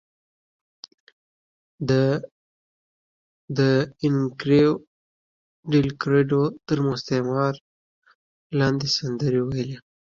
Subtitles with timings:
[1.89, 2.03] ده
[3.57, 3.59] د
[4.03, 4.69] اینریکو
[5.71, 9.77] ډیلکریډو تر مستعار نامه لاندې سندرې ویلې.